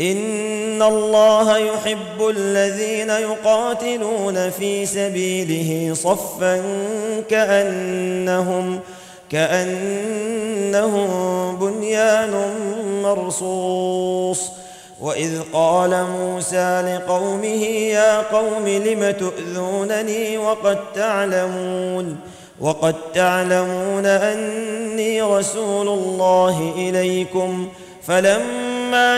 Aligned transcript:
ان 0.00 0.82
الله 0.82 1.58
يحب 1.58 2.28
الذين 2.28 3.10
يقاتلون 3.10 4.50
في 4.50 4.86
سبيله 4.86 5.94
صفا 5.94 6.62
كانهم 7.30 8.80
كانهم 9.30 11.06
بنيان 11.56 12.54
مرصوص 13.02 14.42
واذ 15.00 15.42
قال 15.52 16.06
موسى 16.18 16.82
لقومه 16.82 17.64
يا 17.66 18.20
قوم 18.20 18.68
لم 18.68 19.10
تؤذونني 19.10 20.38
وقد 20.38 20.78
تعلمون 20.94 22.16
وقد 22.60 22.94
تعلمون 23.14 24.06
اني 24.06 25.22
رسول 25.22 25.88
الله 25.88 26.72
اليكم 26.76 27.68
فلما 28.02 28.69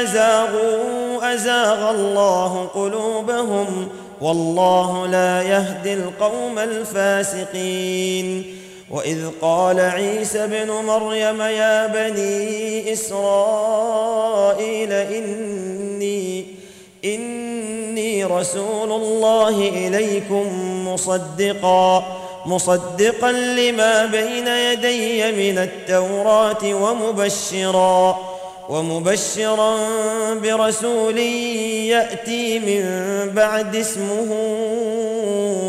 زاغوا 0.04 1.34
أزاغ 1.34 1.90
الله 1.90 2.70
قلوبهم 2.74 3.88
والله 4.20 5.06
لا 5.06 5.42
يهدي 5.42 5.94
القوم 5.94 6.58
الفاسقين. 6.58 8.56
وإذ 8.90 9.30
قال 9.42 9.80
عيسى 9.80 10.44
ابن 10.44 10.70
مريم 10.70 11.42
يا 11.42 11.86
بني 11.86 12.92
إسرائيل 12.92 14.92
إني 14.92 16.46
إني 17.04 18.24
رسول 18.24 18.92
الله 18.92 19.68
إليكم 19.68 20.46
مصدقا 20.88 22.18
مصدقا 22.46 23.32
لما 23.32 24.06
بين 24.06 24.46
يدي 24.46 25.32
من 25.32 25.58
التوراة 25.58 26.74
ومبشرا. 26.74 28.31
ومبشرا 28.68 29.76
برسول 30.34 31.18
يأتي 31.18 32.58
من 32.58 32.84
بعد 33.34 33.76
اسمه 33.76 34.30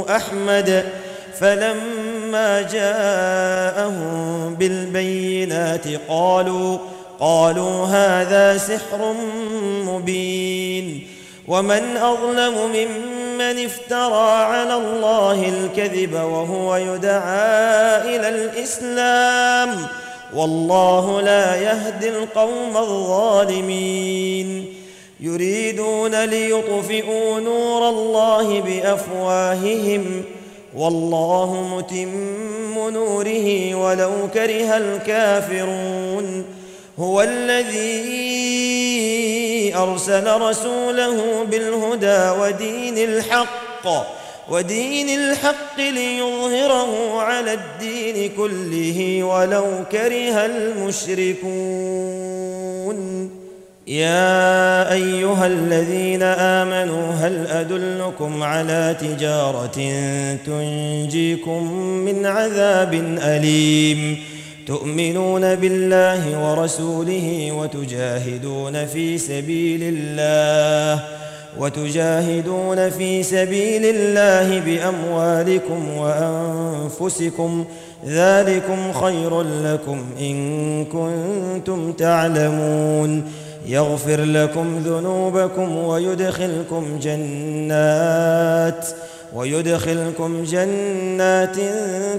أحمد. 0.10 0.86
فلما 1.40 2.62
جاءهم 2.62 4.56
بالبينات 4.56 5.88
قالوا 6.10 6.78
قالوا 7.20 7.86
هذا 7.86 8.58
سحر 8.58 9.14
مبين. 9.86 11.08
ومن 11.48 11.98
أظلم 11.98 12.54
ممن 12.74 13.66
افترى 13.66 14.32
على 14.32 14.74
الله 14.74 15.50
الكذب 15.50 16.14
وهو 16.14 16.76
يدعى 16.76 18.16
إلى 18.16 18.30
الإسلام. 18.30 19.88
والله 20.36 21.22
لا 21.22 21.56
يهدي 21.56 22.10
القوم 22.10 22.78
الظالمين. 22.78 24.66
يريدون 25.20 26.26
ليطفئوا 26.26 27.40
نور 27.40 27.90
الله 27.90 28.62
بأفواههم. 28.62 30.24
والله 30.78 31.76
متم 31.78 32.90
نوره 32.90 33.76
ولو 33.76 34.12
كره 34.34 34.78
الكافرون. 34.78 36.46
هو 37.00 37.22
الذي 37.22 38.24
أرسل 39.76 40.42
رسوله 40.42 41.44
بالهدى 41.44 42.30
ودين 42.42 42.98
الحق. 42.98 43.88
ودين 44.50 45.10
الحق 45.10 45.80
ليظهره 45.80 47.22
على 47.22 47.54
الدين 47.54 48.32
كله 48.38 49.24
ولو 49.24 49.66
كره 49.92 50.46
المشركون. 50.46 51.54
يا 53.88 54.94
أيها 54.94 55.48
الذين 55.48 56.24
آمنوا 56.24 57.12
هل 57.12 57.48
أدلكم 57.48 58.44
على 58.44 58.96
تجارة 59.02 59.92
تنجيكم 60.46 61.74
من 61.82 62.26
عذاب 62.26 62.94
أليم؟ 63.24 64.24
تؤمنون 64.68 65.56
بالله 65.56 66.50
ورسوله 66.50 67.52
وتجاهدون 67.52 68.86
في 68.86 69.18
سبيل 69.18 69.80
الله. 69.84 71.23
وتجاهدون 71.60 72.90
في 72.90 73.24
سبيل 73.24 73.86
الله 73.86 74.60
بأموالكم 74.60 75.98
وأنفسكم 75.98 77.66
ذلكم 78.08 78.94
خير 78.94 79.42
لكم 79.42 80.06
إن 80.20 80.86
كنتم 80.86 81.92
تعلمون. 81.92 83.32
يغفر 83.68 84.22
لكم 84.22 84.78
ذنوبكم 84.86 85.78
ويدخلكم 85.78 87.00
جنات 87.02 88.88
ويدخلكم 89.36 90.44
جنات 90.44 91.56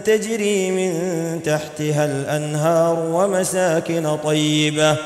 تجري 0.05 0.71
من 0.71 0.93
تحتها 1.43 2.05
الأنهار 2.05 3.09
ومساكن 3.13 4.17
طيبة. 4.25 4.97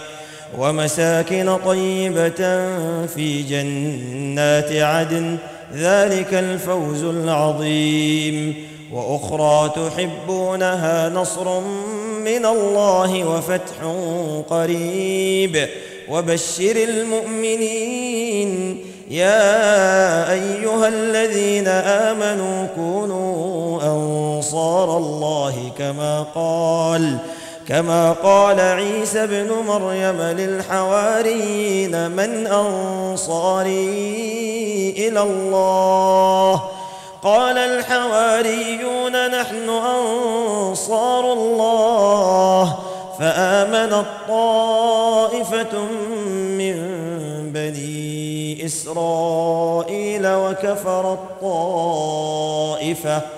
ومساكن 0.58 1.56
طيبة 1.64 2.66
في 3.06 3.42
جنات 3.42 4.72
عدن 4.72 5.36
ذلك 5.74 6.34
الفوز 6.34 7.04
العظيم. 7.04 8.54
وأخرى 8.92 9.72
تحبونها 9.76 11.08
نصر 11.08 11.60
من 12.24 12.46
الله 12.46 13.24
وفتح 13.24 13.76
قريب. 14.50 15.68
وبشر 16.10 16.76
المؤمنين 16.88 18.50
يا 19.10 20.32
أيها 20.32 20.88
الذين 20.88 21.68
آمنوا 21.68 22.66
كونوا 22.76 23.82
أنصار 23.82 24.96
الله 24.96 25.72
كما 25.78 26.26
قال 26.34 27.18
كما 27.68 28.12
قال 28.12 28.60
عيسى 28.60 29.24
ابن 29.24 29.52
مريم 29.66 30.22
للحواريين 30.22 32.10
من 32.10 32.46
أنصاري 32.46 33.74
إلى 34.98 35.22
الله. 35.22 36.62
قال 37.22 37.58
الحواريون 37.58 39.30
نحن 39.40 39.68
أنصار 39.68 41.32
الله. 41.32 42.78
فامنت 43.18 44.06
طائفه 44.28 45.78
من 46.58 46.76
بني 47.52 48.66
إسرائيل 48.66 50.26
وكفرت 50.26 51.18
طائفه 51.40 53.37